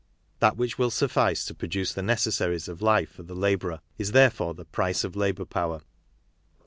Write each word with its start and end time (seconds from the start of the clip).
That 0.39 0.57
which 0.57 0.79
will 0.79 0.89
suffice 0.89 1.45
to 1.45 1.53
produce 1.53 1.93
the 1.93 2.01
necessaries 2.01 2.67
of 2.67 2.81
life 2.81 3.11
for 3.11 3.21
the 3.21 3.35
labourer 3.35 3.81
is 3.99 4.13
therefore 4.13 4.55
th^_price_ol 4.55 5.15
labour 5.15 5.45
power. 5.45 5.83